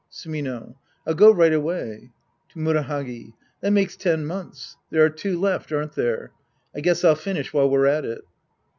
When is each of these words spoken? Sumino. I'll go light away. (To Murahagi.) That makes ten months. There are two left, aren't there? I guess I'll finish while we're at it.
Sumino. 0.09 0.77
I'll 1.05 1.13
go 1.13 1.29
light 1.29 1.53
away. 1.53 2.09
(To 2.53 2.59
Murahagi.) 2.59 3.33
That 3.59 3.69
makes 3.69 3.95
ten 3.95 4.25
months. 4.25 4.75
There 4.89 5.05
are 5.05 5.11
two 5.11 5.39
left, 5.39 5.71
aren't 5.71 5.93
there? 5.93 6.31
I 6.75 6.79
guess 6.79 7.03
I'll 7.03 7.13
finish 7.13 7.53
while 7.53 7.69
we're 7.69 7.85
at 7.85 8.03
it. 8.05 8.23